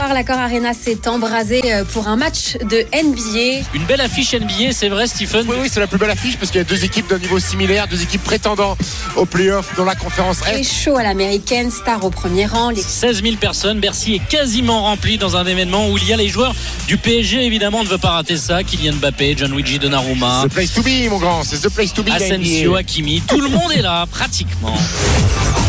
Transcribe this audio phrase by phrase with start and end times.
[0.00, 3.66] soir, l'accord Arena s'est embrasé euh, pour un match de NBA.
[3.74, 6.50] Une belle affiche NBA, c'est vrai, Stephen Oui, oui, c'est la plus belle affiche parce
[6.50, 8.76] qu'il y a deux équipes d'un niveau similaire, deux équipes prétendant
[9.16, 10.64] aux playoffs dans la conférence Et Est.
[10.84, 12.70] chaud à l'américaine, star au premier rang.
[12.70, 16.16] Les 16 000 personnes, Bercy est quasiment rempli dans un événement où il y a
[16.16, 16.54] les joueurs
[16.86, 18.62] du PSG, évidemment, on ne veut pas rater ça.
[18.62, 22.10] Kylian Mbappé, Gianluigi Donnarumma, The place to be, mon grand, c'est the place to be.
[22.10, 22.74] Asensio.
[22.76, 24.74] Hakimi, tout le monde est là, pratiquement.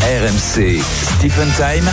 [0.04, 0.79] RMC
[1.18, 1.89] Stephen Time.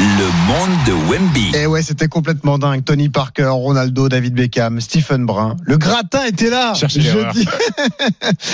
[0.00, 0.04] Le
[0.46, 1.56] monde de Wemby.
[1.56, 2.84] Et ouais, c'était complètement dingue.
[2.84, 5.56] Tony Parker, Ronaldo, David Beckham, Stephen Brun.
[5.64, 6.72] Le gratin était là.
[6.74, 7.34] Cherchez l'erreur.
[7.34, 7.48] Jeudi.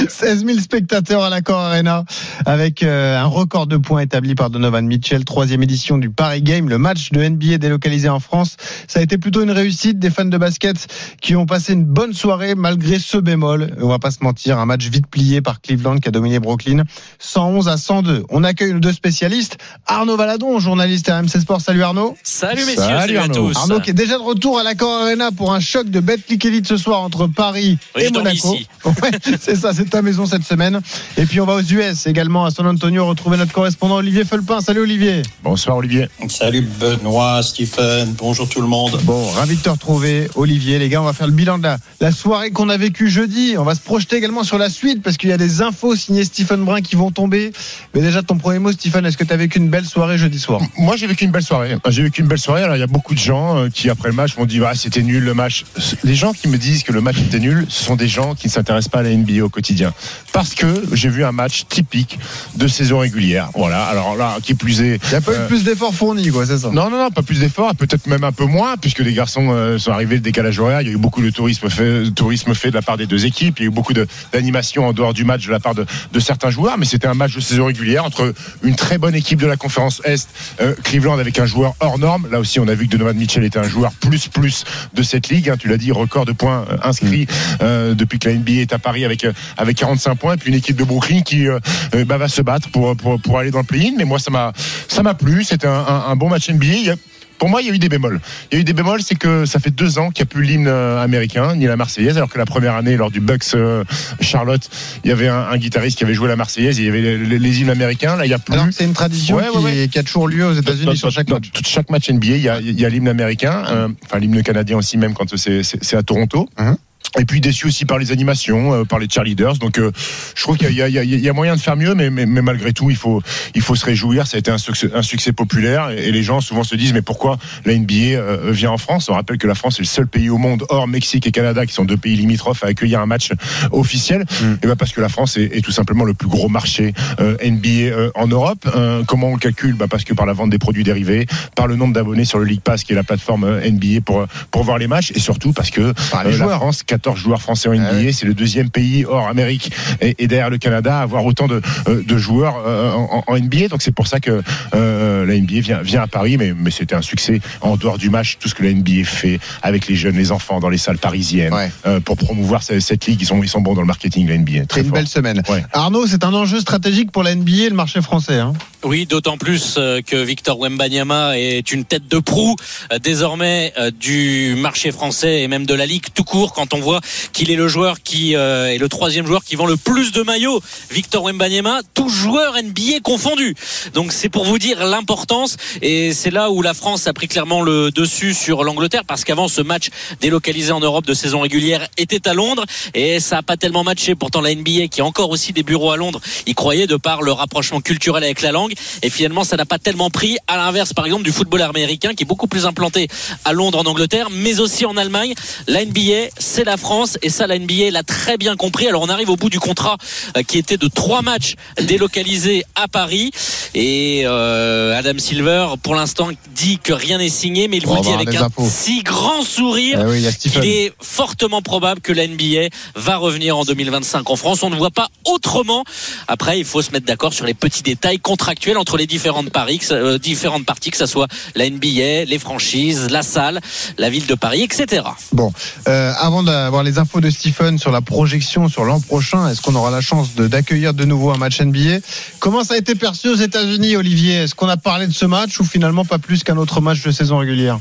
[0.09, 2.07] 16 000 spectateurs à l'Accor Arena
[2.47, 5.27] avec euh, un record de points établi par Donovan Mitchell.
[5.27, 8.57] Troisième édition du Paris Game, le match de NBA délocalisé en France.
[8.89, 10.87] Ça a été plutôt une réussite des fans de basket
[11.21, 13.77] qui ont passé une bonne soirée malgré ce bémol.
[13.83, 16.85] On va pas se mentir, un match vite plié par Cleveland qui a dominé Brooklyn.
[17.19, 18.25] 111 à 102.
[18.31, 19.59] On accueille nos deux spécialistes.
[19.85, 21.61] Arnaud Valadon, journaliste à RMC Sport.
[21.61, 22.17] Salut Arnaud.
[22.23, 23.35] Salut messieurs, Salut, salut, à Arnaud.
[23.35, 23.57] tous.
[23.57, 26.67] Arnaud qui est déjà de retour à l'Accor Arena pour un choc de Betclic Elite
[26.67, 28.57] ce soir entre Paris Oui, et Monaco.
[28.85, 29.11] Ouais,
[29.41, 30.81] c'est ça, c'est ta maison cette semaine.
[31.17, 34.61] Et puis on va aux US également à San Antonio retrouver notre correspondant Olivier Felpin.
[34.61, 35.23] Salut Olivier.
[35.43, 36.09] Bonsoir, Olivier.
[36.29, 39.01] Salut Benoît, Stephen, bonjour tout le monde.
[39.05, 40.79] Bon, ravi de te retrouver Olivier.
[40.79, 43.55] Les gars, on va faire le bilan de la, la soirée qu'on a vécue jeudi.
[43.59, 46.25] On va se projeter également sur la suite parce qu'il y a des infos signées
[46.25, 47.53] Stephen Brun qui vont tomber.
[47.95, 50.39] Mais déjà ton premier mot Stephen, est-ce que tu as vécu une belle soirée jeudi
[50.39, 50.61] soir?
[50.77, 51.77] Moi, j'ai vécu une belle soirée.
[51.89, 52.63] J'ai vécu une belle soirée.
[52.63, 54.73] Alors, il y a beaucoup de gens euh, qui, après le match, m'ont dit ah,
[54.75, 55.65] c'était nul le match.
[56.05, 58.47] Les gens qui me disent que le match était nul, ce sont des gens qui
[58.49, 59.93] ne s'intéressent pas à la NBA au quotidien.
[60.33, 62.19] Parce que j'ai vu un match typique
[62.57, 63.51] de saison régulière.
[63.55, 63.85] Voilà.
[63.85, 65.01] Alors là, qui plus est.
[65.05, 67.11] Il n'y a pas euh, eu plus d'efforts fournis, quoi, c'est ça Non, non, non,
[67.11, 70.21] pas plus d'efforts, peut-être même un peu moins, puisque les garçons euh, sont arrivés, le
[70.21, 70.81] décalage horaire.
[70.83, 73.27] Il y a eu beaucoup de tourisme fait, tourisme fait de la part des deux
[73.27, 73.59] équipes.
[73.59, 75.87] Il y a eu beaucoup de- d'animation en dehors du match de la part de,
[76.13, 79.41] de certains joueurs, mais c'était un match de saison régulière entre une très bonne équipe
[79.41, 80.29] de la conférence Est,
[80.61, 82.29] euh, Cleveland, avec un joueur hors norme.
[82.31, 85.29] Là aussi, on a vu que Donovan Mitchell était un joueur plus plus de cette
[85.29, 85.51] ligue.
[85.51, 85.57] hein.
[85.59, 87.27] tu l'as dit, record de points euh, inscrits
[87.63, 90.51] euh, depuis que la NBA est à Paris avec euh, avec 45 points, et puis
[90.51, 91.59] une équipe de Brooklyn qui euh,
[92.07, 93.93] bah, va se battre pour, pour pour aller dans le play-in.
[93.97, 94.53] Mais moi, ça m'a
[94.89, 95.45] ça m'a plu.
[95.45, 96.95] C'était un, un- un bon match NBA.
[97.35, 98.21] Y pour moi, il y a eu des bémols.
[98.51, 100.33] Il y a eu des bémols, c'est que ça fait deux ans qu'il n'y a
[100.33, 103.45] plus l'hymne euh, américain, ni la Marseillaise, alors que la première année, lors du Bucks
[103.55, 103.85] euh,
[104.21, 104.69] Charlotte,
[105.05, 107.19] il y avait un, un guitariste qui avait joué la Marseillaise, il y avait les,
[107.19, 108.17] les- les hymnes américains.
[108.17, 108.55] Là, il n'y a plus.
[108.55, 109.89] Alors que c'est une tradition Ouais, qui, ouais, ouais.
[109.89, 111.51] qui a toujours lieu aux États-Unis sur chaque match.
[111.53, 114.97] dans chaque match NBA, il y a, y l'hymne américain, euh, enfin l'hymne canadien aussi,
[114.97, 116.49] même quand c'est à Toronto.
[116.59, 116.77] Mhm.
[117.17, 119.59] Et puis déçu aussi par les animations, euh, par les cheerleaders.
[119.59, 119.93] Donc euh,
[120.35, 122.73] je trouve qu'il y, a- y y moyen de faire mieux, mais, mais, mais malgré
[122.73, 123.23] tout, il faut,
[123.55, 124.27] il faut se réjouir.
[124.27, 126.93] Ça a été un succès, un succès populaire et, et les gens souvent se disent
[126.93, 129.09] mais pourquoi la NBA euh, vient en France?
[129.09, 131.65] On rappelle que la France est le seul pays au monde, hors Mexique et Canada,
[131.67, 133.31] qui sont deux pays limitrophes, à accueillir un match
[133.71, 134.25] officiel.
[134.63, 136.95] Et ben parce que la France est, est tout simplement le plus gros marché
[137.43, 138.67] NBA en Europe.
[139.07, 139.75] Comment on le calcule?
[139.75, 142.45] Bah Parce que par la vente des produits dérivés, par le nombre d'abonnés sur le
[142.45, 145.71] League Pass, qui est la plateforme NBA pour, pour voir les matchs, et surtout parce
[145.71, 146.57] que Par les la joueurs.
[146.59, 148.13] France, 14 joueurs français en NBA, Ah ouais.
[148.13, 151.61] c'est le deuxième pays hors Amérique et, et derrière le Canada à avoir autant de,
[151.89, 153.69] euh, de joueurs euh, en, en NBA.
[153.69, 154.43] Donc c'est pour ça que
[154.75, 158.11] euh, la NBA vient, vient à Paris, mais, mais c'était un succès en dehors du
[158.11, 160.99] match, tout ce que la NBA fait avec les jeunes, les enfants dans les salles
[160.99, 161.71] parisiennes Ouais.
[161.87, 163.21] euh, pour promouvoir cette, cette ligue.
[163.21, 164.67] Ils sont, ils sont bons dans le marketing, la NBA.
[164.67, 164.95] Très une fort.
[164.95, 165.43] belle semaine.
[165.49, 165.65] Ouais.
[165.73, 168.39] Arnaud, c'est un enjeu stratégique pour la NBA et le marché français.
[168.39, 168.53] Hein.
[168.85, 172.55] Oui, d'autant plus euh, que Victor Wembanyama est une tête de proue
[172.93, 176.81] euh, désormais euh, du marché français et même de la ligue tout court quand on
[176.81, 177.01] voit
[177.33, 180.61] qu'il est le joueur qui est le troisième joueur qui vend le plus de maillots.
[180.91, 183.55] Victor Wembanyama, tout joueur NBA confondu.
[183.95, 187.63] Donc c'est pour vous dire l'importance et c'est là où la France a pris clairement
[187.63, 189.89] le dessus sur l'Angleterre parce qu'avant ce match
[190.21, 194.15] délocalisé en Europe de saison régulière était à Londres et ça a pas tellement matché.
[194.15, 197.23] Pourtant la NBA qui a encore aussi des bureaux à Londres, y croyait de par
[197.23, 200.93] le rapprochement culturel avec la langue et finalement ça n'a pas tellement pris à l'inverse
[200.93, 203.09] par exemple du football américain qui est beaucoup plus implanté
[203.45, 205.35] à Londres en Angleterre mais aussi en Allemagne
[205.67, 209.09] la NBA c'est la France et ça la NBA l'a très bien compris alors on
[209.09, 209.97] arrive au bout du contrat
[210.37, 213.31] euh, qui était de trois matchs délocalisés à Paris
[213.75, 218.13] et euh, Adam Silver pour l'instant dit que rien n'est signé mais il vous dit
[218.13, 218.69] avec un infos.
[218.69, 220.63] si grand sourire Ah oui, il y a Stephen.
[220.65, 224.63] il est fortement probable que la NBA va revenir en 2025 en France.
[224.63, 225.85] On ne voit pas autrement.
[226.29, 229.81] Après, il faut se mettre d'accord sur les petits détails contractuels entre les différentes, paris,
[229.91, 233.61] euh, différentes parties, que ce soit la NBA, les franchises, la salle,
[233.99, 235.03] la ville de Paris, etc.
[235.33, 235.53] Bon,
[235.89, 239.75] euh, avant d'avoir les infos de Stephen sur la projection sur l'an prochain, est-ce qu'on
[239.75, 241.99] aura la chance de- d'accueillir de nouveau un match NBA
[242.41, 244.35] Comment ça a été perçu aux États-Unis, Olivier?
[244.45, 247.11] Est-ce qu'on a parlé de ce match ou finalement pas plus qu'un autre match de
[247.11, 247.79] saison régulière?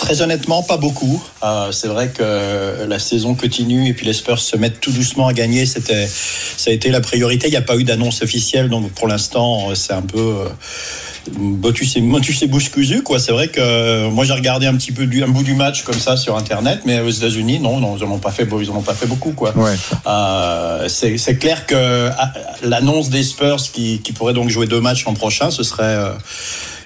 [0.00, 1.22] Très honnêtement, pas beaucoup.
[1.42, 5.26] Euh, c'est vrai que la saison continue et puis les Spurs se mettent tout doucement
[5.26, 5.66] à gagner.
[5.66, 7.48] C'était, ça a été la priorité.
[7.48, 10.18] Il n'y a pas eu d'annonce officielle, donc pour l'instant, c'est un peu.
[10.18, 10.48] euh,
[11.38, 13.18] motus et, motus et bouche cousue, quoi.
[13.18, 15.82] C'est vrai que euh, moi j'ai regardé un petit peu du, un bout du match
[15.82, 18.70] comme ça sur Internet, mais aux États-Unis, non, non, ils n'en ont pas fait, ils
[18.70, 19.54] en ont pas fait beaucoup, quoi.
[19.54, 19.74] Ouais.
[20.06, 22.08] Euh, c'est c'est clair que
[22.62, 25.98] l'annonce des Spurs qui, qui pourraient donc jouer deux matchs l'an prochain, ce serait.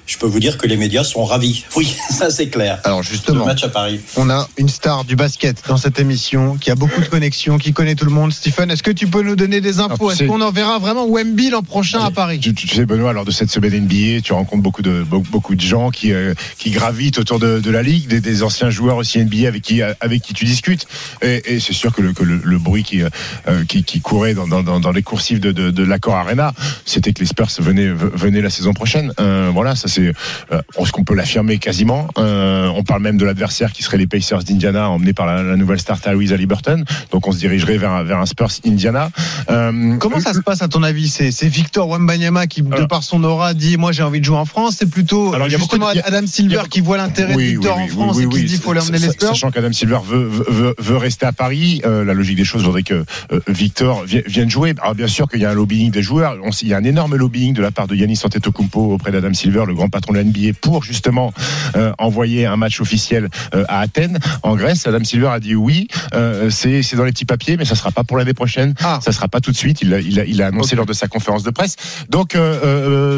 [0.06, 1.64] Je peux vous dire que les médias sont ravis.
[1.76, 2.80] Oui, ça c'est clair.
[2.84, 4.00] Alors justement, matchs à Paris.
[4.16, 7.72] on a une star du basket dans cette émission qui a beaucoup de connexions, qui
[7.72, 8.32] connaît tout le monde.
[8.32, 10.10] Stephen, est-ce que tu peux nous donner des infos?
[10.10, 12.38] Ah, Est-ce qu'on en verra vraiment Wemby l'an prochain à Paris?
[12.38, 15.60] Tu, tu sais Benoît, lors de cette semaine NBA, tu rencontres beaucoup de beaucoup, de
[15.60, 19.18] gens qui euh, qui gravitent autour de, de la ligue, des, des anciens joueurs aussi
[19.18, 20.86] NBA avec qui avec qui tu discutes.
[21.22, 24.34] Et, et c'est sûr que le, que le, le bruit qui, euh, qui qui courait
[24.34, 26.52] dans, dans, dans dans les coursives de, de, de l'accord Arena,
[26.84, 29.12] c'était que les Spurs venaient venaient la saison prochaine.
[29.20, 30.12] Euh, voilà, ça c'est
[30.52, 32.08] euh, ce qu'on peut l'affirmer quasiment.
[32.18, 35.56] Euh, on parle même de l'adversaire qui serait les Pacers d'Indiana, emmenés par la, la
[35.56, 36.84] nouvelle star Tyrese Haliburton.
[37.10, 39.10] Donc on se dirigerait vers un- vers un Spurs Indiana.
[39.50, 41.08] Euh, Comment ça se passe à ton avis?
[41.08, 44.44] C'est Victor Wembanyama qui, de par son aura, dit moi j'ai envie de jouer en
[44.44, 44.76] France.
[44.78, 47.34] C'est plutôt Alors, il y a justement de- a- Adam Silver a- qui voit l'intérêt
[47.34, 49.28] de Victor en France et qui se dit faut l'emmener les Spurs.
[49.28, 53.04] Sachant qu'Adam Silver veut, veut, rester à Paris, euh, la logique des choses voudrait que
[53.32, 54.74] euh, Victor vi- vienne jouer.
[54.80, 56.36] Alors bien sûr qu'il y a un lobbying des joueurs.
[56.42, 59.34] On il y a un énorme lobbying de la part de Yannis Antetokounmpo auprès d'Adam
[59.34, 61.32] Silver, le grand patron de la NBA, pour justement
[61.76, 64.86] euh, envoyer un match officiel euh, à Athènes, en Grèce.
[64.86, 68.04] Adam Silver a dit oui, euh, c'est dans les petits papiers, mais ça sera pas
[68.04, 68.74] pour l'année prochaine.
[68.82, 69.00] Ah.
[69.02, 69.82] Ça sera pas tout de suite.
[69.82, 71.76] Il l'a il a, il a annoncé lors de sa conférence de presse.
[72.10, 72.36] Donc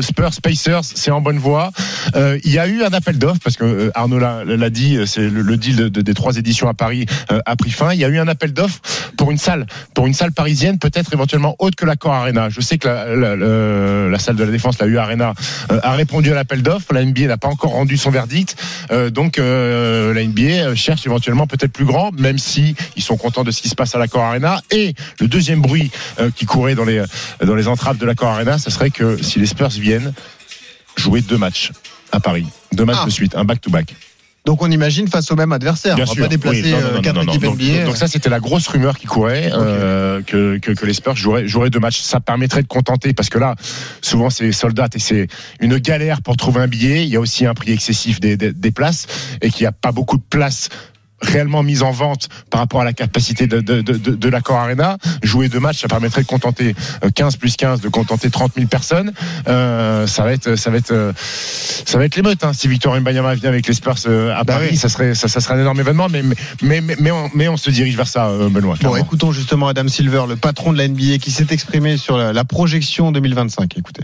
[0.02, 1.70] Spurs, Pacers, c'est en bonne voie.
[2.14, 5.56] Il y a eu un appel d'offres parce que Arnaud l'a dit, c'est le, le
[5.56, 7.92] deal de- de- des trois éditions à Paris a pris fin.
[7.92, 8.80] Il y a eu un appel d'offres
[9.16, 12.48] pour une salle, pour une salle parisienne, peut-être éventuellement haute que l'Accor Arena.
[12.50, 15.34] Je sais que la, la- la- la salle de la défense, la U Arena,
[15.82, 16.92] a répondu à l'appel d'offres.
[16.92, 18.56] La NBA n'a pas encore rendu son verdict,
[18.90, 23.42] Euh, donc euh, la NBA cherche éventuellement peut-être plus grand, même si ils sont contents
[23.44, 24.60] de ce qui se passe à l'Accor Arena.
[24.70, 27.02] Et le deuxième bruit euh, qui courait dans les
[27.44, 30.12] dans les entraves de l'Accor Arena, ce serait que si les Spurs viennent
[30.96, 31.72] jouer deux matchs
[32.12, 33.06] à Paris, deux matchs Ah.
[33.06, 33.94] de suite, un back-to-back.
[34.46, 35.96] Donc on imagine face au même adversaire.
[35.96, 36.22] Bien on va sûr.
[36.22, 37.84] pas déplacer Oui, non, non, euh, quatre non, équipes Donc, NBA.
[37.84, 41.48] donc ça, c'était la grosse rumeur qui courait euh, que, que, que les Spurs joueraient,
[41.48, 42.00] joueraient deux matchs.
[42.00, 43.56] Ça permettrait de contenter parce que là,
[44.02, 45.26] souvent c'est soldats et c'est
[45.60, 47.02] une galère pour trouver un billet.
[47.02, 49.08] Il y a aussi un prix excessif des, des, des places
[49.43, 50.69] et qu'il n'y a pas beaucoup de places
[51.20, 54.58] réellement mise en vente par rapport à la capacité de, de, de, de, de l'accord
[54.58, 54.98] Arena.
[55.22, 56.74] Jouer deux matchs, ça permettrait de contenter
[57.04, 59.12] euh, 15 plus 15, de contenter 30 000 personnes.
[59.48, 62.44] Euh, ça va être, ça va être, euh, ça va être l'émeute.
[62.44, 62.52] Hein.
[62.52, 64.76] Si Victor Mbanyama vient avec les Spurs euh, à Bah Paris, oui.
[64.76, 66.08] ça serait, ça, ça serait un énorme événement.
[66.08, 68.74] Mais, mais, mais, mais, on, mais on se dirige vers ça, euh, Benoît.
[68.74, 68.96] Bon, clairement.
[68.96, 72.44] écoutons justement Adam Silver, le patron de la NBA, qui s'est exprimé sur la, la
[72.44, 73.76] projection 2025.
[73.78, 74.02] Écoutez.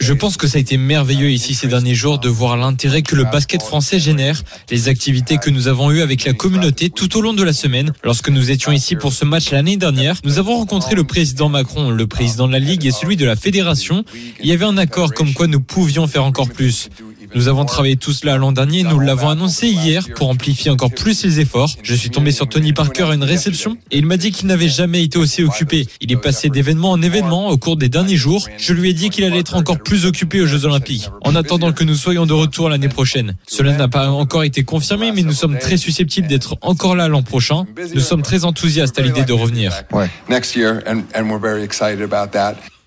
[0.00, 3.16] Je pense que ça a été merveilleux ici ces derniers jours de voir l'intérêt que
[3.16, 7.22] le basket français génère, les activités que nous avons eues avec la communauté tout au
[7.22, 7.92] long de la semaine.
[8.04, 11.90] Lorsque nous étions ici pour ce match l'année dernière, nous avons rencontré le président Macron,
[11.90, 14.04] le président de la Ligue et celui de la Fédération.
[14.40, 16.88] Il y avait un accord comme quoi nous pouvions faire encore plus.
[17.34, 21.24] Nous avons travaillé tout cela l'an dernier, nous l'avons annoncé hier pour amplifier encore plus
[21.24, 21.70] les efforts.
[21.82, 24.68] Je suis tombé sur Tony Parker à une réception et il m'a dit qu'il n'avait
[24.68, 25.86] jamais été aussi occupé.
[26.00, 28.46] Il est passé d'événement en événement au cours des derniers jours.
[28.58, 31.72] Je lui ai dit qu'il allait être encore plus occupé aux Jeux Olympiques, en attendant
[31.72, 33.34] que nous soyons de retour l'année prochaine.
[33.46, 37.22] Cela n'a pas encore été confirmé, mais nous sommes très susceptibles d'être encore là l'an
[37.22, 37.64] prochain.
[37.94, 39.72] Nous sommes très enthousiastes à l'idée de revenir.
[40.28, 40.56] next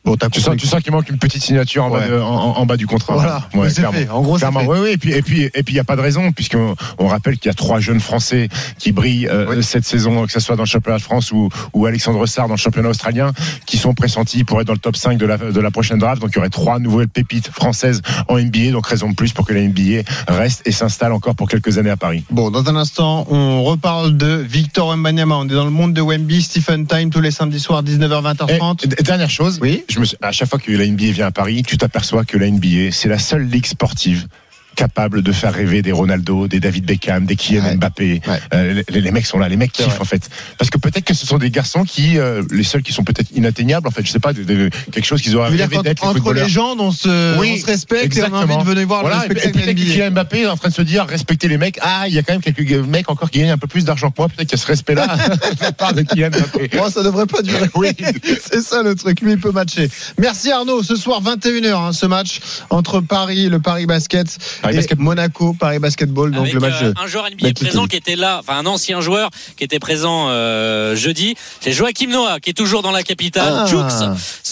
[0.05, 2.09] Bon, Tu sens, tu sens qu'il manque une petite signature en, bas, Ouais.
[2.09, 3.15] de- en, bas du contrat.
[3.15, 4.07] Voilà, Ouais, c'est fait.
[4.09, 4.65] En gros, c'est fait.
[4.67, 4.89] oui, oui.
[4.91, 7.37] Et puis, et puis, et puis, il n'y a pas de raison, puisqu'on on rappelle
[7.37, 9.63] qu'il y a trois jeunes Français qui brillent euh, Oui.
[9.63, 12.53] cette saison, que ce soit dans le championnat de France ou, ou Alexandre Sarr dans
[12.53, 13.31] le championnat australien,
[13.65, 16.21] qui sont pressentis pour être dans le top 5 de la, de la prochaine draft.
[16.21, 18.71] Donc, il y aurait trois nouvelles pépites françaises en NBA.
[18.71, 21.89] Donc, raison de plus pour que la NBA reste et s'installe encore pour quelques années
[21.89, 22.23] à Paris.
[22.29, 25.35] Bon, dans un instant, on reparle de Victor Wembanyama.
[25.35, 28.57] On est dans le monde de Wemby, Stephen Time, tous les samedis soirs, 19h, Et,
[28.59, 28.87] 20h30.
[28.87, 29.83] d- dernière chose, Oui.
[29.89, 32.47] je suis- à chaque fois que la NBA vient à Paris, tu t'aperçois que la
[32.47, 34.27] NBA, c'est la seule ligue sportive
[34.75, 37.75] capable de faire rêver des Ronaldo, des David Beckham, des Kylian Ouais.
[37.77, 38.21] Mbappé.
[38.27, 38.39] Ouais.
[38.53, 40.29] Euh, les, les mecs sont là, les mecs kiffent en fait.
[40.57, 43.31] Parce que peut-être que ce sont des garçons qui, euh, les seuls qui sont peut-être
[43.35, 44.05] inatteignables en fait.
[44.05, 46.91] Je sais pas, de- de- quelque chose qu'ils auraient rêvé d'être entre les gens, on
[46.91, 49.39] se, Oui, on se respecte et on a envie de venir voir Voilà, le et
[49.39, 49.81] spectacle peut-être que.
[49.81, 51.79] Kylian Mbappé est en train de se dire respecter les mecs.
[51.81, 54.09] Ah, il y a quand même quelques mecs encore qui gagnent un peu plus d'argent
[54.11, 54.27] que moi.
[54.29, 55.07] Peut-être qu'il y a ce respect-là
[55.57, 56.69] de la part de Kylian Mbappé.
[56.85, 57.69] Oh, ça devrait pas durer.
[57.75, 57.89] Oui.
[58.51, 59.89] C'est ça le truc, lui il peut matcher.
[60.19, 62.39] Merci Arnaud, ce soir 21h hein, ce match
[62.69, 64.99] entre Paris, le Paris Basket Paris et Basket.
[64.99, 68.15] Monaco, Paris Basketball, donc Avec le match euh, de- un joueur NBA présent qui était
[68.15, 72.53] là, enfin un ancien joueur qui était présent euh, jeudi, c'est Joachim Noah qui est
[72.53, 73.53] toujours dans la capitale.
[73.57, 73.65] Ah.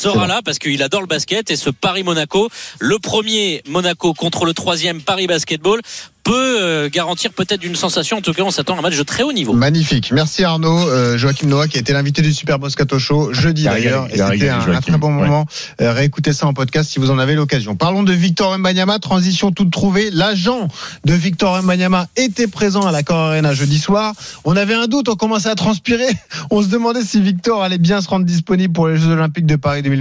[0.03, 4.53] Sera là parce qu'il adore le basket et ce Paris-Monaco, le premier Monaco contre le
[4.53, 5.79] troisième Paris Basketball
[6.23, 8.17] peut euh, garantir peut-être une sensation.
[8.17, 9.53] En tout cas, on s'attend à un match de très haut niveau.
[9.53, 10.11] Magnifique.
[10.11, 10.87] Merci Arnaud.
[10.87, 14.07] Euh, Joachim Noah qui a été l'invité du Super Moscato Show jeudi d'ailleurs.
[14.09, 15.45] Et c'était un, un, très bon moment.
[15.81, 17.75] Euh, réécoutez ça en podcast si vous en avez l'occasion.
[17.75, 18.99] Parlons de Victor Mbanyama.
[18.99, 20.09] Transition toute trouvée.
[20.11, 20.69] L'agent
[21.05, 24.13] de Victor Mbanyama était présent à la Cor Arena jeudi soir.
[24.45, 25.09] On avait un doute.
[25.09, 26.07] On commençait à transpirer.
[26.51, 29.57] On se demandait si Victor allait bien se rendre disponible pour les Jeux Olympiques de
[29.57, 29.92] Paris 2024.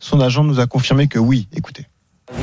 [0.00, 1.48] Son agent nous a confirmé que oui.
[1.52, 1.86] Écoutez.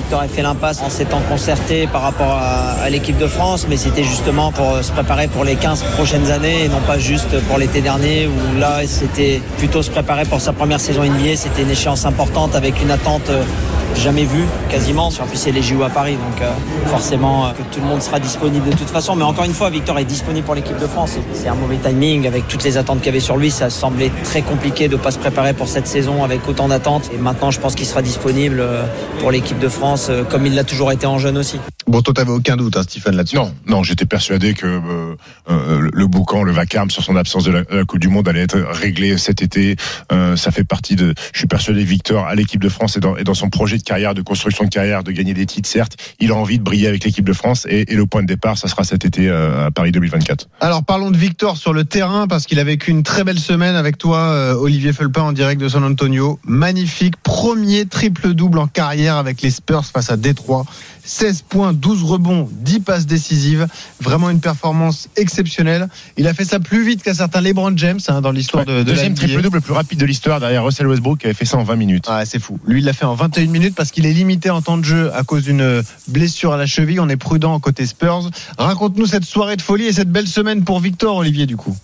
[0.03, 4.03] Victor a fait l'impasse en s'étant concerté par rapport à, l'équipe de France, mais c'était
[4.03, 7.79] justement pour se préparer pour les 15 prochaines années et non pas juste pour l'été
[7.79, 11.37] dernier où là c'était plutôt se préparer pour sa première saison NBA.
[11.37, 13.31] C'était une échéance importante avec une attente
[13.95, 15.07] jamais vue quasiment.
[15.07, 16.51] En plus c'est les JO à Paris, donc euh,
[16.87, 19.15] forcément euh, que tout le monde sera disponible de toute façon.
[19.15, 21.17] Mais encore une fois, Victor est disponible pour l'équipe de France.
[21.33, 23.51] C'est un mauvais timing avec toutes les attentes qu'il y avait sur lui.
[23.51, 27.09] Ça semblait très compliqué de ne pas se préparer pour cette saison avec autant d'attentes.
[27.13, 28.83] Et maintenant, je pense qu'il sera disponible euh,
[29.19, 29.92] pour l'équipe de France
[30.29, 31.59] comme il l'a toujours été en jeune aussi.
[31.87, 33.35] Bon, toi, t'avais aucun doute, hein, Stephen, là-dessus.
[33.35, 35.15] Non, non, j'étais persuadé que euh,
[35.49, 38.27] euh, le boucan, le vacarme sur son absence de la, de la, Coupe du Monde
[38.27, 39.75] allait être réglé cet été.
[40.11, 41.13] Euh, ça fait partie de.
[41.33, 43.83] Je suis persuadé, Victor, à l'équipe de France et dans, et dans, son projet de
[43.83, 46.87] carrière, de construction de carrière, de gagner des titres, certes, il a envie de briller
[46.87, 49.69] avec l'équipe de France et, et, le point de départ, ça sera cet été à
[49.71, 50.47] Paris 2024.
[50.61, 53.75] Alors, parlons de Victor sur le terrain parce qu'il a vécu une très belle semaine
[53.75, 56.39] avec toi, Olivier Felpin, en direct de San Antonio.
[56.45, 60.65] Magnifique, premier triple double en carrière avec les Spurs face à Détroit.
[61.05, 63.67] 16 points, 12 rebonds, 10 passes décisives.
[64.01, 65.89] Vraiment une performance exceptionnelle.
[66.17, 68.79] Il a fait ça plus vite qu'un certain LeBron James hein, dans l'histoire ouais, de,
[68.79, 71.57] de Deuxième triple-double le plus rapide de l'histoire derrière Russell Westbrook qui avait fait ça
[71.57, 72.05] en 20 minutes.
[72.07, 72.59] Ah, c'est fou.
[72.65, 75.13] Lui, il l'a fait en 21 minutes parce qu'il est limité en temps de jeu
[75.13, 76.99] à cause d'une blessure à la cheville.
[76.99, 78.29] On est prudent côté Spurs.
[78.57, 81.75] Raconte-nous cette soirée de folie et cette belle semaine pour Victor, Olivier, du coup.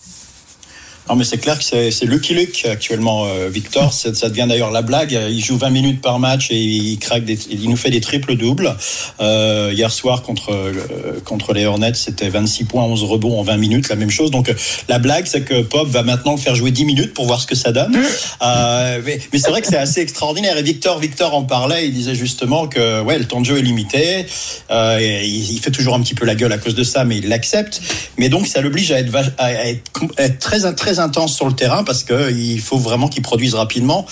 [1.09, 3.93] Non, mais c'est clair que c'est Lucky Luke actuellement, euh, Victor.
[3.93, 5.19] Ça, ça devient d'ailleurs la blague.
[5.29, 8.35] Il joue 20 minutes par match et il craque des, il nous fait des triples
[8.35, 8.75] doubles.
[9.19, 13.57] Euh, hier soir contre euh, contre les Hornets, c'était 26 points, 11 rebonds en 20
[13.57, 14.29] minutes, la même chose.
[14.29, 14.53] Donc
[14.87, 17.47] la blague, c'est que Pop va maintenant le faire jouer 10 minutes pour voir ce
[17.47, 17.97] que ça donne.
[18.43, 20.57] Euh, mais, mais c'est vrai que c'est assez extraordinaire.
[20.57, 21.87] Et Victor, Victor en parlait.
[21.87, 24.27] Il disait justement que ouais, le temps de jeu est limité.
[24.69, 27.17] Et il, il, fait toujours un petit peu la gueule à cause de ça, mais
[27.17, 27.81] il l'accepte.
[28.19, 29.81] Mais donc ça l'oblige à être, à être,
[30.17, 34.05] à être très très intense sur le terrain parce qu'il faut vraiment qu'il produise rapidement.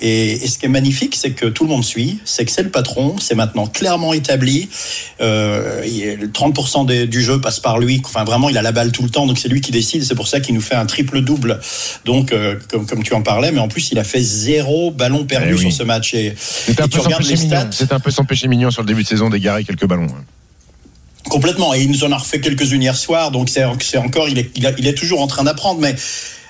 [0.00, 2.62] Et, et, ce qui est magnifique, c'est que tout le monde suit, c'est que c'est
[2.62, 4.68] le patron, c'est maintenant clairement établi.
[5.20, 5.82] Euh,
[6.32, 8.00] 30% des, du jeu passe par lui.
[8.04, 10.02] Enfin, vraiment, il a la balle tout le temps, donc c'est lui qui décide.
[10.04, 11.60] C'est pour ça qu'il nous fait un triple double.
[12.04, 15.24] Donc, euh, comme, comme, tu en parlais, mais en plus, il a fait zéro ballon
[15.24, 15.60] perdu Eh oui.
[15.60, 16.14] sur ce match.
[16.14, 16.34] Et,
[16.90, 17.48] tu regardes les mignon.
[17.48, 17.72] stats.
[17.72, 20.06] C'était un peu son péché mignon sur le début de saison d'égarer quelques ballons.
[21.30, 21.72] Complètement.
[21.72, 23.30] Et il nous en a refait quelques-unes hier soir.
[23.30, 25.80] Donc c'est encore, il est, il, est toujours en train d'apprendre.
[25.80, 25.94] Mais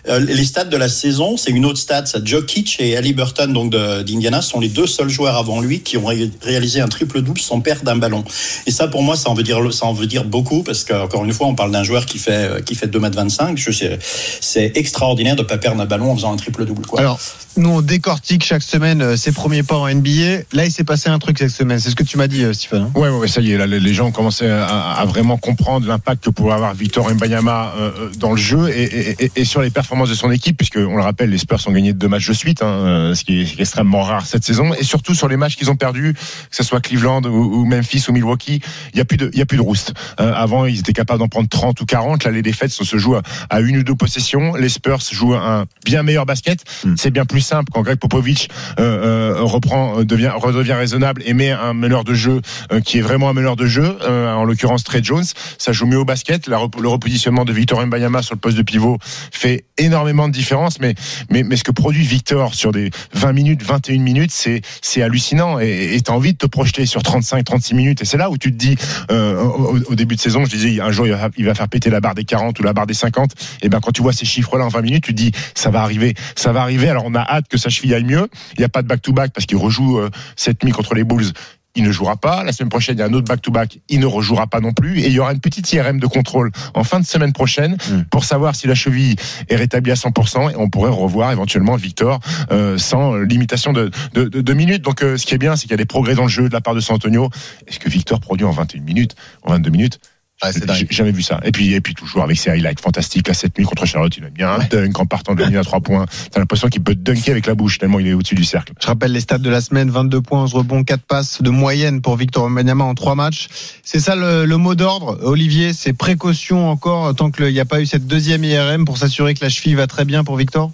[0.08, 2.06] les stats de la saison, c'est une autre stat.
[2.06, 5.96] Ça, Jokic et Ali Burton, donc d'Indiana, sont les deux seuls joueurs avant lui qui
[5.96, 8.24] ont ré- réalisé un triple double sans perdre d'un ballon.
[8.66, 11.24] Et ça, pour moi, ça en veut dire, ça en veut dire beaucoup parce qu'encore
[11.24, 13.56] une fois, on parle d'un joueur qui fait euh, qui fait 2 mètres 25.
[13.58, 13.98] Je sais,
[14.40, 16.86] c'est extraordinaire de pas perdre un ballon en faisant un triple double.
[16.86, 17.00] Quoi.
[17.00, 17.18] Alors,
[17.56, 20.44] nous, on décortique chaque semaine euh, ses premiers pas en NBA.
[20.52, 21.78] Là, il s'est passé un truc cette semaine.
[21.78, 22.82] C'est ce que tu m'as dit, euh, Stephen.
[22.82, 25.36] hein Ouais, ouais, ça y est, là, les les gens ont commencé à, à vraiment
[25.36, 29.32] comprendre l'impact que pouvait avoir Victor Mbanyama euh, euh, dans le jeu et, et- et-
[29.36, 31.92] et sur les performances de son équipe, puisque on le rappelle, les Spurs ont gagné
[31.92, 35.14] deux matchs de suite, hein, euh, ce qui est extrêmement rare cette saison, et surtout
[35.14, 38.60] sur les matchs qu'ils ont perdus, que ce soit Cleveland ou, Memphis ou Milwaukee,
[38.92, 39.92] il y a plus de, il y a plus de roost.
[40.20, 42.24] Euh, avant, ils étaient capables d'en prendre 30 ou 40.
[42.24, 43.16] Là, les défaites se se jouent
[43.50, 44.54] à, une ou deux possessions.
[44.54, 46.60] Les Spurs jouent un bien meilleur basket.
[46.84, 46.94] Mm.
[46.96, 51.50] C'est bien plus simple quand Greg Popovich euh, euh, reprend, devient, redevient raisonnable et met
[51.50, 52.40] un meneur de jeu
[52.84, 55.24] qui est vraiment un meneur de jeu, en l'occurrence Trey Jones.
[55.58, 56.46] Ça joue mieux au basket.
[56.46, 58.98] La le repositionnement de Victor Mbayama sur le poste de pivot
[59.30, 60.80] fait énormément de différence.
[60.80, 60.94] Mais,
[61.30, 65.58] mais, mais ce que produit Victor sur des 20 minutes, 21 minutes, c'est, c'est hallucinant.
[65.58, 68.02] Et et t'as envie de te projeter sur 35, 36 minutes.
[68.02, 68.76] Et c'est là où tu te dis,
[69.10, 72.14] euh, au, début de saison, je disais, un jour, il va, faire péter la barre
[72.14, 73.32] des 40 ou la barre des 50.
[73.62, 75.82] Et ben, quand tu vois ces chiffres-là en 20 minutes, tu te dis, ça va
[75.82, 76.88] arriver, ça va arriver.
[76.88, 78.28] Alors, on a hâte que sa cheville aille mieux.
[78.56, 81.32] Il n'y a pas de back-to-back parce qu'il rejoue euh, cette nuit contre les Bulls.
[81.76, 82.42] Il ne jouera pas.
[82.44, 83.78] La semaine prochaine, il y a un autre back-to-back.
[83.88, 85.00] Il ne rejouera pas non plus.
[85.00, 88.02] Et il y aura une petite IRM de contrôle en fin de semaine prochaine Mm.
[88.10, 89.16] pour savoir si la cheville
[89.48, 90.50] est rétablie à 100%.
[90.50, 94.82] Et on pourrait revoir éventuellement Victor euh, sans limitation de, de, de, de minutes.
[94.82, 96.48] Donc, euh, ce qui est bien, c'est qu'il y a des progrès dans le jeu
[96.48, 97.30] de la part de San Antonio.
[97.66, 100.00] Est-ce que Victor produit en 21 minutes, en 22 minutes
[100.42, 100.50] Ah.
[100.52, 101.38] J'ai jamais vu ça.
[101.44, 103.28] Et puis, et puis toujours avec ses highlights fantastiques.
[103.28, 105.58] Là, cette nuit contre Charlotte, il a mis un dunk en partant de la ligne
[105.58, 106.06] à 3 points.
[106.30, 108.72] T'as l'impression qu'il peut dunker avec la bouche tellement il est au-dessus du cercle.
[108.80, 112.00] Je rappelle les stats de la semaine 22 points, 11 rebonds, 4 passes de moyenne
[112.00, 113.48] pour Victor Wembanyama en 3 matchs.
[113.84, 115.72] C'est ça le, le mot d'ordre, Olivier?
[115.72, 119.44] C'est précaution encore tant qu'il n'y a pas eu cette deuxième IRM pour s'assurer que
[119.44, 120.72] la cheville va très bien pour Victor?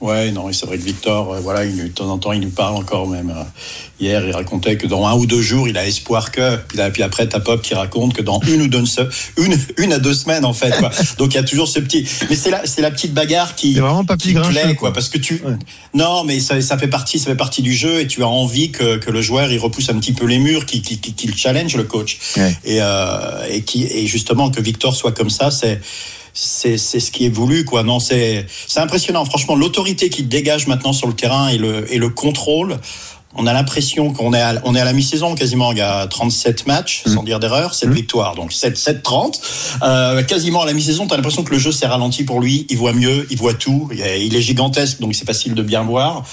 [0.00, 2.50] Ouais, non, c'est vrai que Victor, euh, voilà, il, de temps en temps, il nous
[2.50, 3.30] parle encore même.
[3.30, 3.42] euh,
[4.00, 6.56] hier, il racontait que dans un ou deux jours, il a espoir que.
[6.68, 8.84] Puis, là, puis après, t'as Pop qui raconte que dans une ou deux
[9.36, 10.70] une, une à deux semaines, en fait.
[10.78, 10.90] Quoi.
[11.18, 12.06] Donc il y a toujours ce petit.
[12.28, 13.74] Mais c'est la, c'est la petite bagarre qui.
[13.74, 14.92] C'est vraiment papy qui plaît, quoi.
[14.92, 15.42] Parce que tu.
[15.94, 18.70] Non, mais ça, ça fait partie, ça fait partie du jeu et tu as envie
[18.70, 21.36] que, que le joueur il repousse un petit peu les murs, qu'il qu'il qu'il- qu'il
[21.36, 22.18] challenge le coach.
[22.36, 22.56] Ouais.
[22.64, 25.80] Et, euh, et qui et justement que Victor soit comme ça, c'est
[26.34, 27.82] c'est ce qui est voulu quoi.
[27.84, 29.24] Non c'est c'est impressionnant.
[29.24, 32.78] Franchement l'autorité qu'il dégage maintenant sur le terrain et le et le contrôle
[33.36, 36.06] on a l'impression qu'on est à, on est à la mi-saison quasiment il y a
[36.06, 39.40] 37 matchs sans dire d'erreur 7 victoires donc 7 7 30
[39.82, 42.66] euh, quasiment à la mi-saison tu as l'impression que le jeu s'est ralenti pour lui
[42.68, 45.62] il voit mieux il voit tout il est, il est gigantesque donc c'est facile de
[45.62, 46.24] bien voir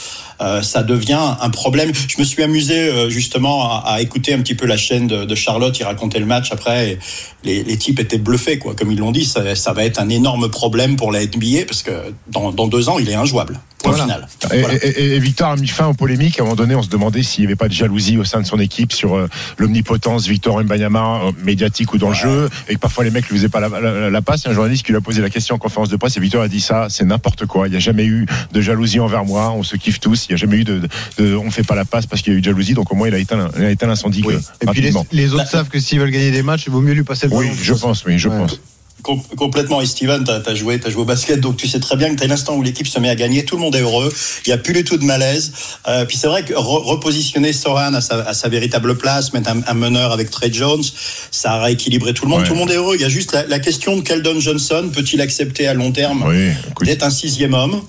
[0.41, 1.91] euh, ça devient un problème.
[1.93, 5.23] Je me suis amusé euh, justement à, à écouter un petit peu la chaîne de,
[5.23, 5.77] de Charlotte.
[5.79, 6.91] Il racontait le match après.
[6.91, 6.99] Et
[7.43, 8.73] les, les types étaient bluffés, quoi.
[8.73, 11.83] Comme ils l'ont dit, ça, ça va être un énorme problème pour la NBA parce
[11.83, 11.91] que
[12.29, 13.59] dans, dans deux ans, il est injouable.
[13.83, 14.03] Point Voilà.
[14.03, 14.27] final.
[14.53, 14.75] Et, Voilà.
[14.75, 16.39] et- et- et Victor a mis fin aux polémiques.
[16.39, 18.41] À un moment donné, on se demandait s'il n'y avait pas de jalousie au sein
[18.41, 22.75] de son équipe sur euh, l'omnipotence Victor Mbanyama, euh, médiatique ou dans le jeu, et
[22.75, 24.41] que parfois les mecs lui faisaient pas la, la- la passe.
[24.41, 26.17] Il y a un journaliste qui lui a posé la question en conférence de presse,
[26.17, 27.67] et Victor a dit ça, c'est n'importe quoi.
[27.67, 29.51] Il n'y a jamais eu de jalousie envers moi.
[29.51, 30.25] On se kiffe tous.
[30.27, 30.87] Il n'y a jamais eu de, de,
[31.25, 32.73] de- on fait pas la passe parce qu'il y a eu de jalousie.
[32.73, 34.35] Donc au moins, il a éteint, il a éteint l'incendie Oui.
[34.61, 37.03] Et puis les, autres savent que s'ils veulent gagner des matchs, il vaut mieux lui
[37.03, 37.57] passer le Oui, ballon.
[37.61, 38.37] je pense, oui, je Ouais.
[38.37, 38.59] pense.
[39.03, 39.81] Com- complètement.
[39.81, 42.19] Et Steven, t'as as joué, t'as joué au basket, donc tu sais très bien que
[42.19, 44.11] t'as l'instant où l'équipe se met à gagner, tout le monde est heureux.
[44.45, 45.51] Il y a plus du tout de malaise.
[45.87, 49.49] Euh, puis c'est vrai que re- repositionner Soran à sa, à sa véritable place, mettre
[49.49, 50.83] un, un meneur avec Trey Jones,
[51.31, 52.41] ça a rééquilibré tout le monde.
[52.41, 52.47] Ouais.
[52.47, 52.95] Tout le monde est heureux.
[52.95, 56.23] Il y a juste la, la question de Keldon Johnson, peut-il accepter à long terme
[56.27, 56.51] Oui,
[56.85, 57.81] d'être un sixième homme?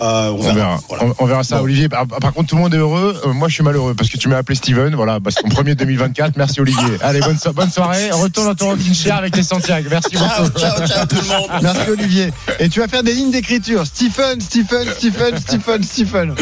[0.00, 0.80] Euh, on, On verra.
[0.88, 1.04] Voilà.
[1.04, 1.62] On, on verra ça.
[1.62, 1.88] Olivier.
[1.88, 3.20] Par, par contre, tout le monde est heureux.
[3.26, 4.94] Euh, moi, je suis malheureux parce que tu m'as appelé Steven.
[4.94, 6.36] Voilà, bah, c'est ton premier 2024.
[6.36, 6.80] Merci, Olivier.
[7.02, 8.10] Allez, bonne, so- bonne soirée.
[8.10, 9.88] Retourne dans ton rocking chair avec les Santiago.
[9.90, 10.53] Merci beaucoup.
[10.56, 11.50] Ciao, ciao tout le monde.
[11.62, 12.30] Merci Olivier.
[12.58, 13.86] Et tu vas faire des lignes d'écriture.
[13.86, 16.34] Stephen, Stephen, Stephen, Stephen, Stephen.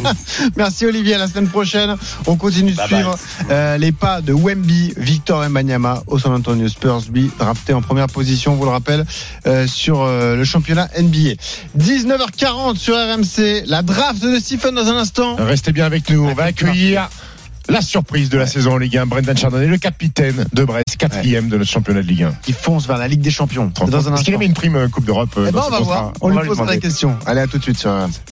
[0.56, 1.14] Merci Olivier.
[1.14, 1.96] À la semaine prochaine,
[2.26, 3.18] on continue de Bye suivre
[3.50, 8.06] euh, les pas de Wemby, Victor Mbanyama au San Antonio Spurs, lui drafté en première
[8.06, 9.04] position, on vous le rappelle,
[9.46, 11.34] euh, sur euh, le championnat NBA.
[11.78, 13.64] 19h40 sur RMC.
[13.66, 15.36] La draft de Stephen dans un instant.
[15.36, 16.24] Restez bien avec nous.
[16.24, 17.08] On va accueillir
[17.70, 19.06] la surprise de la saison en Ligue 1.
[19.06, 22.32] Brendan Chardonnay, le capitaine de Brest, quatrième de notre championnat de Ligue 1.
[22.42, 23.72] Qui fonce vers la Ligue des Champions.
[23.76, 24.34] C'est Dans un Est-ce qu'il instant.
[24.34, 26.12] avait une prime euh, Coupe d'Europe euh, Eh ben, on va voir.
[26.20, 27.16] On va lui posera la question.
[27.26, 27.90] Allez, à tout de suite sur.